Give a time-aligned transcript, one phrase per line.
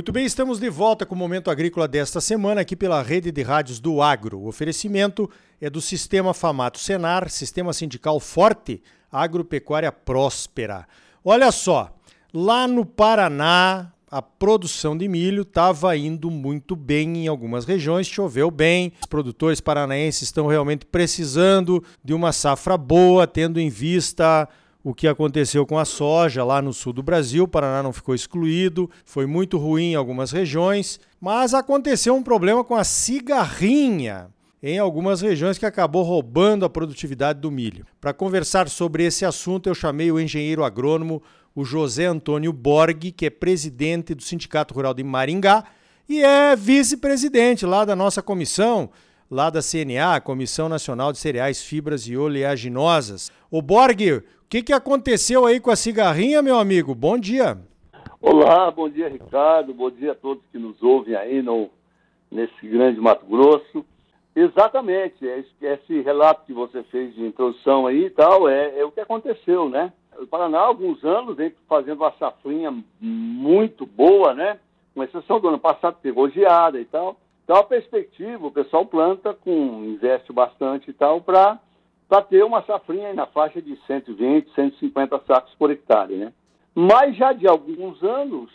[0.00, 3.42] Muito bem, estamos de volta com o Momento Agrícola desta semana aqui pela rede de
[3.42, 4.38] rádios do Agro.
[4.38, 5.28] O oferecimento
[5.60, 8.82] é do Sistema Famato Senar, Sistema Sindical Forte,
[9.12, 10.88] Agropecuária Próspera.
[11.22, 11.94] Olha só,
[12.32, 18.50] lá no Paraná, a produção de milho estava indo muito bem em algumas regiões, choveu
[18.50, 18.94] bem.
[19.02, 24.48] Os produtores paranaenses estão realmente precisando de uma safra boa, tendo em vista
[24.82, 27.44] o que aconteceu com a soja lá no sul do Brasil.
[27.44, 32.64] O Paraná não ficou excluído, foi muito ruim em algumas regiões, mas aconteceu um problema
[32.64, 34.28] com a cigarrinha
[34.62, 37.86] em algumas regiões que acabou roubando a produtividade do milho.
[38.00, 41.22] Para conversar sobre esse assunto, eu chamei o engenheiro agrônomo
[41.54, 45.64] o José Antônio Borg, que é presidente do Sindicato Rural de Maringá
[46.08, 48.90] e é vice-presidente lá da nossa comissão,
[49.30, 53.30] lá da CNA, Comissão Nacional de Cereais, Fibras e Oleaginosas.
[53.48, 56.92] O Borg, que, que aconteceu aí com a cigarrinha, meu amigo?
[56.92, 57.56] Bom dia.
[58.20, 59.72] Olá, bom dia, Ricardo.
[59.72, 61.70] Bom dia a todos que nos ouvem aí no,
[62.28, 63.86] nesse grande Mato Grosso.
[64.34, 68.90] Exatamente, é esse relato que você fez de introdução aí e tal, é, é o
[68.90, 69.92] que aconteceu, né?
[70.18, 74.58] O Paraná, há alguns anos, vem fazendo uma safrinha muito boa, né?
[74.94, 77.16] Com exceção do ano passado, pegou geada e tal.
[77.50, 81.58] Então, a perspectiva, o pessoal planta, com investe bastante e tal, para
[82.28, 86.32] ter uma safrinha na faixa de 120, 150 sacos por hectare, né?
[86.72, 88.52] Mas já de alguns anos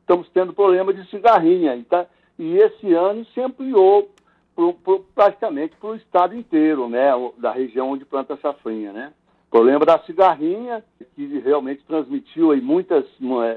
[0.00, 2.04] estamos tendo problema de cigarrinha, tá?
[2.38, 4.10] e esse ano se ampliou
[4.54, 7.12] pro, pro, praticamente para o estado inteiro, né?
[7.38, 9.14] Da região onde planta safrinha, né?
[9.50, 13.06] Problema da cigarrinha, que realmente transmitiu aí muitas,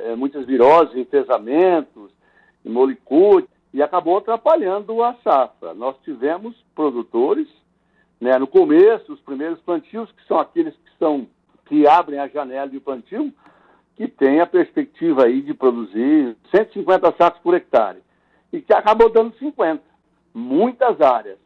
[0.05, 2.13] é, muitas viroses, enfesamentos,
[2.63, 5.73] molicute, e acabou atrapalhando a safra.
[5.73, 7.47] Nós tivemos produtores
[8.19, 8.37] né?
[8.37, 11.27] No começo, os primeiros plantios, que são aqueles que, são,
[11.65, 13.33] que abrem a janela de plantio,
[13.95, 17.99] que tem a perspectiva aí de produzir 150 sacos por hectare,
[18.51, 19.81] e que acabou dando 50,
[20.33, 21.37] muitas áreas.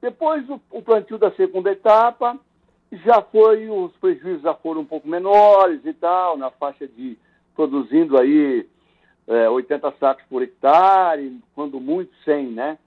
[0.00, 2.38] Depois, o, o plantio da segunda etapa,
[3.04, 7.16] já foi, os prejuízos já foram um pouco menores e tal, na faixa de
[7.54, 8.66] produzindo aí
[9.26, 12.78] é, 80 sacos por hectare, quando muito 100, né?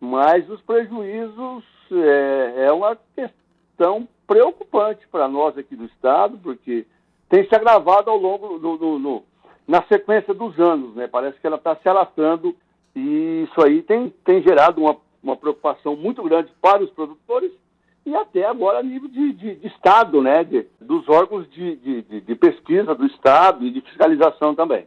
[0.00, 6.86] Mas os prejuízos é, é uma questão preocupante para nós aqui do Estado, porque
[7.28, 9.22] tem se agravado ao longo do, do,
[9.66, 11.06] na sequência dos anos, né?
[11.06, 12.54] Parece que ela está se alastrando
[12.94, 17.50] e isso aí tem, tem gerado uma, uma preocupação muito grande para os produtores
[18.06, 20.44] e até agora a nível de, de, de Estado, né?
[20.44, 24.86] De, dos órgãos de, de, de pesquisa do Estado e de fiscalização também.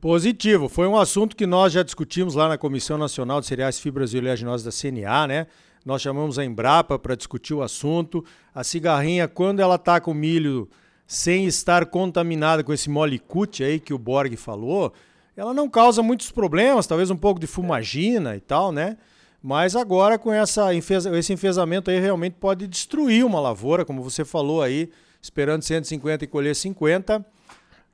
[0.00, 0.66] Positivo.
[0.66, 4.18] Foi um assunto que nós já discutimos lá na Comissão Nacional de Cereais, Fibras e
[4.18, 5.46] Oleaginosas da CNA, né?
[5.84, 8.24] Nós chamamos a Embrapa para discutir o assunto.
[8.54, 10.70] A cigarrinha, quando ela está com milho
[11.06, 14.90] sem estar contaminada com esse molicute aí que o Borg falou,
[15.36, 18.96] ela não causa muitos problemas, talvez um pouco de fumagina e tal, né?
[19.42, 24.62] Mas agora com essa esse enfesamento aí realmente pode destruir uma lavoura, como você falou
[24.62, 24.88] aí,
[25.20, 27.22] esperando 150 e colher 50.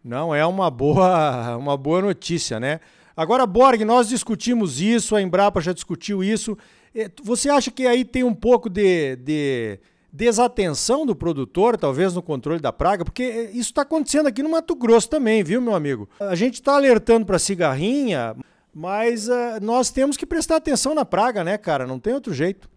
[0.06, 2.78] Não é uma boa, uma boa notícia, né?
[3.17, 6.56] Agora, Borg, nós discutimos isso, a Embrapa já discutiu isso.
[6.94, 9.81] É, você acha que aí tem um pouco de, de
[10.12, 13.05] desatenção do produtor, talvez, no controle da praga?
[13.05, 16.09] Porque é, isso está acontecendo aqui no Mato Grosso também, viu, meu amigo?
[16.21, 18.37] A gente está alertando para cigarrinha,
[18.73, 21.84] mas uh, nós temos que prestar atenção na praga, né, cara?
[21.84, 22.69] Não tem outro jeito.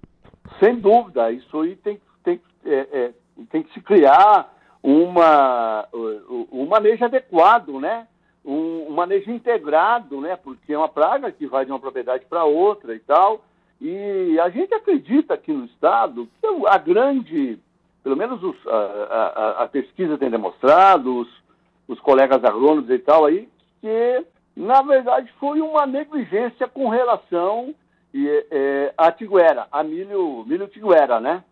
[0.59, 3.11] Sem dúvida, isso aí tem, tem, é, é,
[3.51, 4.51] tem que se criar
[4.81, 5.87] uma,
[6.51, 8.07] um manejo adequado, né?
[8.45, 10.35] Um, manejo integrado, né?
[10.35, 13.43] Porque é uma praga que vai de uma propriedade para outra e tal.
[13.81, 17.59] E a gente acredita aqui no Estado que a grande,
[18.03, 21.29] pelo menos os, a, a, a, pesquisa tem demonstrado, os,
[21.87, 23.47] os colegas agrônomos e tal aí,
[23.79, 24.25] que
[24.55, 27.73] na verdade foi uma negligência com relação
[28.13, 31.43] e, é, a tiguera, a milho, milho tiguera, né?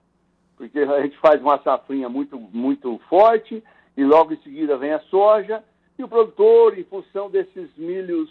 [0.57, 3.63] Porque a gente faz uma safrinha muito, muito forte
[3.95, 5.63] e logo em seguida vem a soja
[5.97, 8.29] e o produtor, em função desses milhos,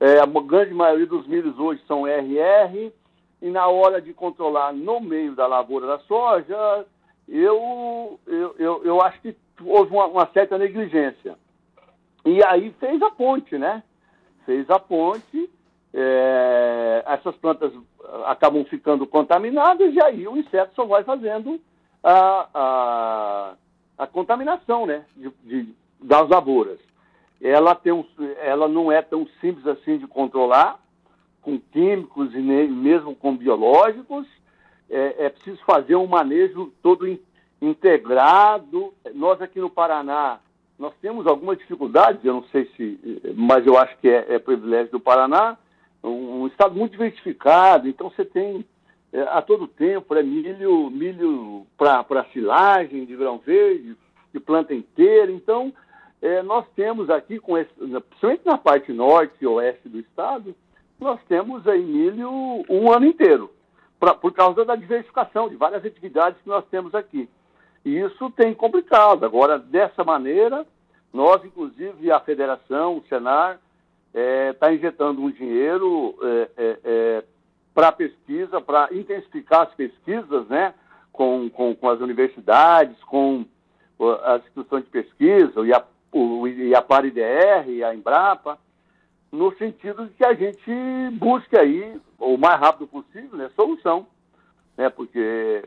[0.00, 2.92] é, a grande maioria dos milhos hoje são RR,
[3.40, 6.84] e na hora de controlar no meio da lavoura da soja,
[7.28, 11.36] eu, eu, eu, eu acho que houve uma, uma, certa negligência.
[12.24, 13.82] E aí fez a ponte, né?
[14.44, 15.48] Fez a ponte,
[15.98, 17.72] é, essas plantas
[18.26, 21.58] acabam ficando contaminadas e aí o inseto só vai fazendo
[22.04, 23.54] a, a,
[23.96, 25.06] a contaminação, né?
[25.16, 26.78] De, de, das lavouras.
[27.40, 28.04] Ela, tem um,
[28.42, 30.78] ela não é tão simples assim de controlar,
[31.40, 34.26] com químicos e mesmo com biológicos.
[34.90, 37.18] É, é preciso fazer um manejo todo in,
[37.60, 38.92] integrado.
[39.14, 40.40] Nós aqui no Paraná
[40.78, 44.92] nós temos algumas dificuldades, eu não sei se, mas eu acho que é, é privilégio
[44.92, 45.56] do Paraná,
[46.10, 48.64] um, estado muito diversificado, então você tem
[49.12, 53.96] é, a todo tempo é milho, milho para silagem de grão verde,
[54.32, 55.72] de planta inteira, então
[56.20, 60.54] é, nós temos aqui, com esse, principalmente na parte norte e oeste do estado,
[60.98, 62.30] nós temos aí milho
[62.68, 63.50] um ano inteiro,
[64.00, 67.28] pra, por causa da diversificação de várias atividades que nós temos aqui.
[67.84, 69.24] E isso tem complicado.
[69.24, 70.66] Agora, dessa maneira,
[71.12, 73.60] nós, inclusive, a federação, o Senar,
[74.08, 77.24] está é, tá injetando um dinheiro é, é, é
[77.74, 80.72] para pesquisa, para intensificar as pesquisas, né,
[81.12, 83.44] com, com, com, as universidades, com
[84.24, 88.58] as instituições de pesquisa, e a, o, e a PAR-IDR, e a Embrapa,
[89.30, 90.70] no sentido de que a gente
[91.12, 94.06] busque aí, o mais rápido possível, né, solução.
[94.74, 95.62] Né, porque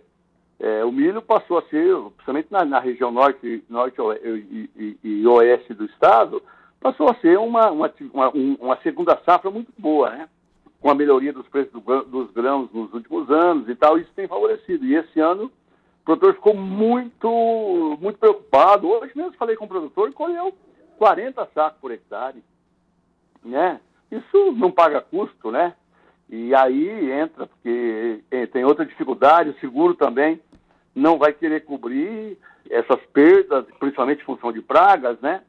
[0.59, 5.27] é, o milho passou a ser, principalmente na, na região norte, norte e, e, e,
[5.27, 6.42] oeste do estado,
[6.80, 10.30] passou a ser uma, uma, uma, uma, segunda safra muito boa, né?
[10.80, 14.28] Com a melhoria dos preços do, dos grãos nos últimos anos e tal, isso tem
[14.28, 14.86] favorecido.
[14.86, 18.88] E esse ano o produtor ficou muito, muito preocupado.
[18.88, 20.54] Hoje mesmo falei com o produtor e colheu
[20.98, 22.44] 40 sacos por hectare,
[23.44, 23.80] né?
[24.12, 25.76] Isso não paga custo, né?
[26.30, 30.40] E aí entra, porque eh, tem outra dificuldade, o seguro também
[30.96, 32.38] não vai querer cobrir
[32.70, 35.42] essas perdas, principalmente em função de pragas, né?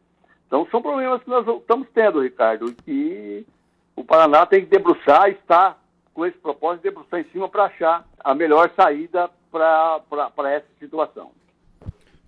[0.50, 3.46] Então são problemas que nós estamos tendo, Ricardo, e
[3.94, 5.76] o Paraná tem que debruçar, está
[6.12, 11.30] com esse propósito, debruçar em cima para achar a melhor saída para essa situação.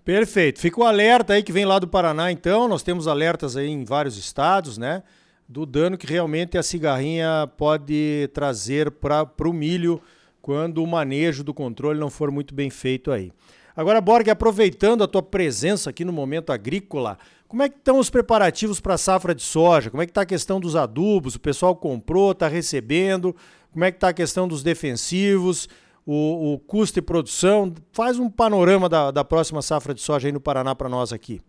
[0.05, 0.61] Perfeito.
[0.61, 2.65] Fica o alerta aí que vem lá do Paraná, então.
[2.69, 5.03] Nós temos alertas aí em vários estados, né?
[5.45, 10.01] Do dano que realmente a cigarrinha pode trazer para o milho
[10.41, 13.33] quando o manejo do controle não for muito bem feito aí.
[13.75, 17.17] Agora, Borg, aproveitando a tua presença aqui no momento agrícola,
[17.53, 19.91] como é que estão os preparativos para a safra de soja?
[19.91, 21.35] Como é que está a questão dos adubos?
[21.35, 23.35] O pessoal comprou, está recebendo?
[23.71, 25.69] Como é que está a questão dos defensivos?
[26.03, 27.71] O, o, custo e produção?
[27.91, 31.41] Faz um panorama da, da próxima safra de soja aí no Paraná para nós aqui.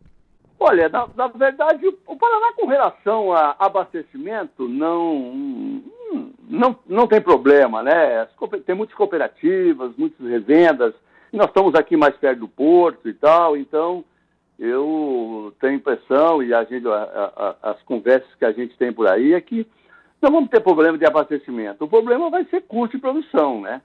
[0.61, 5.83] Olha, na, na, verdade, o Paraná com relação a abastecimento não,
[6.47, 8.29] não, não tem problema, né?
[8.67, 10.93] Tem muitas cooperativas, muitas revendas,
[11.33, 14.05] nós estamos aqui mais perto do porto e tal, então
[14.59, 19.09] eu tenho impressão e a gente, a, a, as conversas que a gente tem por
[19.09, 19.67] aí é que
[20.21, 21.85] não vamos ter problema de abastecimento.
[21.85, 23.83] O problema vai ser custo de produção, né?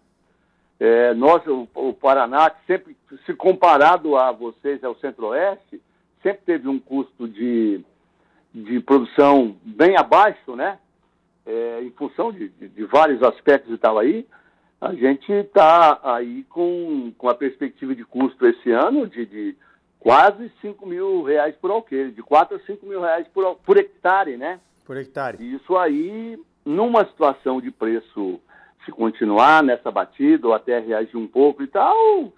[0.79, 2.95] É, nós, o, o Paraná, sempre,
[3.25, 5.81] se comparado a vocês, ao Centro-Oeste,
[6.23, 7.83] sempre teve um custo de,
[8.53, 10.79] de produção bem abaixo, né?
[11.49, 14.25] é, em função de, de, de, vários aspectos e tal aí,
[14.79, 19.55] a gente está aí com, com a perspectiva de custo esse ano de, de
[19.99, 24.37] quase 5 mil reais por alqueire, de 4 a 5 mil reais por, por hectare,
[24.37, 24.59] né?
[24.85, 25.37] Por hectare.
[25.39, 28.39] Isso aí, numa situação de preço,
[28.85, 32.33] se continuar nessa batida ou até reagir um pouco e tal,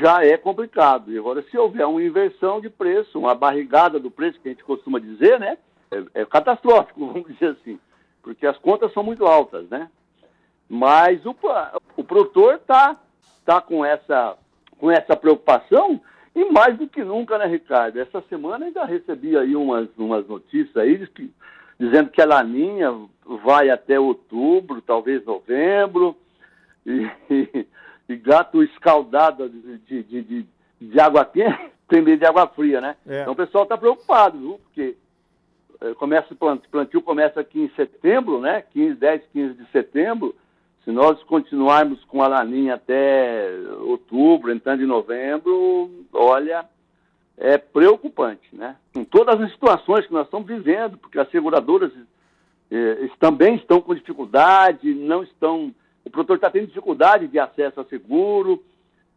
[0.00, 1.12] já é complicado.
[1.12, 4.64] E agora, se houver uma inversão de preço, uma barrigada do preço, que a gente
[4.64, 5.56] costuma dizer, né?
[5.90, 7.78] É, é catastrófico, vamos dizer assim
[8.28, 9.88] porque as contas são muito altas, né?
[10.68, 11.34] Mas o,
[11.96, 12.94] o produtor está
[13.42, 14.36] tá com, essa,
[14.78, 15.98] com essa preocupação
[16.38, 17.98] e mais do que nunca, né, Ricardo?
[17.98, 21.32] Essa semana ainda recebi aí umas, umas notícias aí que,
[21.78, 22.94] dizendo que a laninha
[23.44, 26.16] vai até outubro, talvez novembro,
[26.86, 27.66] e, e,
[28.08, 30.46] e gato escaldado de, de, de,
[30.80, 32.96] de, água quente tem medo de água fria, né?
[33.06, 33.22] É.
[33.22, 34.60] Então o pessoal está preocupado, viu?
[34.64, 34.96] Porque
[35.80, 36.36] eh, começa,
[36.70, 38.62] plantio começa aqui em setembro, né?
[38.72, 40.36] 15, 10, 15 de setembro.
[40.84, 46.64] Se nós continuarmos com a laninha até outubro, entrando em novembro, olha,
[47.36, 48.76] é preocupante, né?
[48.96, 51.92] Em todas as situações que nós estamos vivendo, porque as seguradoras
[52.70, 55.74] eh, também estão com dificuldade, não estão.
[56.04, 58.62] O produtor está tendo dificuldade de acesso a seguro.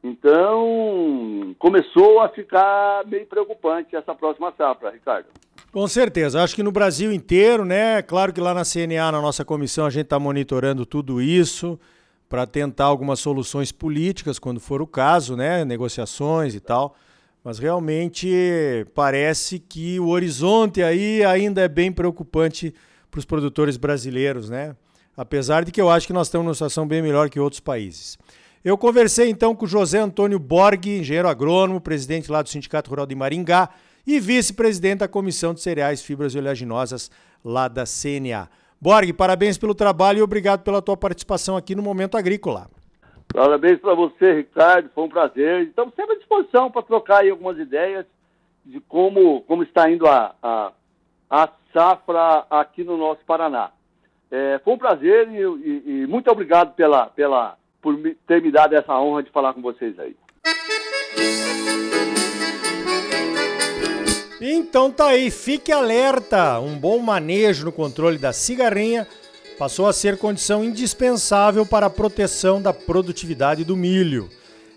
[0.03, 5.27] Então, começou a ficar meio preocupante essa próxima safra, Ricardo.
[5.71, 6.43] Com certeza.
[6.43, 8.01] Acho que no Brasil inteiro, né?
[8.01, 11.79] Claro que lá na CNA, na nossa comissão, a gente está monitorando tudo isso
[12.27, 15.63] para tentar algumas soluções políticas, quando for o caso, né?
[15.63, 16.93] Negociações e tal.
[17.41, 22.73] Mas realmente parece que o horizonte aí ainda é bem preocupante
[23.09, 24.75] para os produtores brasileiros, né?
[25.15, 28.17] Apesar de que eu acho que nós estamos numa situação bem melhor que outros países.
[28.63, 33.15] Eu conversei então com José Antônio Borg, engenheiro agrônomo, presidente lá do Sindicato Rural de
[33.15, 33.69] Maringá,
[34.05, 37.12] e vice-presidente da Comissão de Cereais, Fibras e Oleaginosas
[37.43, 38.50] lá da CNA.
[38.79, 42.70] Borg, parabéns pelo trabalho e obrigado pela tua participação aqui no Momento Agrícola.
[43.34, 45.62] Parabéns para você, Ricardo, foi um prazer.
[45.67, 48.05] Estamos sempre à disposição para trocar algumas ideias
[48.65, 50.72] de como, como está indo a, a,
[51.29, 53.72] a safra aqui no nosso Paraná.
[54.29, 58.74] É, foi um prazer e, e, e, muito obrigado pela, pela, por ter me dado
[58.74, 60.15] essa honra de falar com vocês aí.
[64.43, 66.60] Então tá aí, fique alerta.
[66.60, 69.07] Um bom manejo no controle da cigarrinha
[69.60, 74.31] passou a ser condição indispensável para a proteção da produtividade do milho.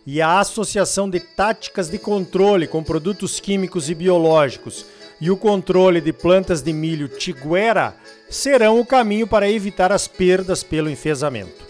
[0.06, 4.85] E a associação de táticas de controle com produtos químicos e biológicos
[5.18, 7.97] e o controle de plantas de milho tiguera
[8.28, 11.64] serão o caminho para evitar as perdas pelo enfesamento.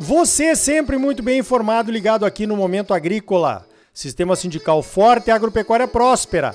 [0.00, 3.66] Você sempre muito bem informado ligado aqui no Momento Agrícola.
[3.92, 6.54] Sistema sindical forte e agropecuária próspera